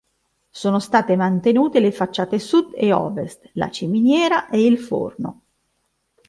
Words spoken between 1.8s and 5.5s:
facciate sud e ovest, la ciminiera e il forno.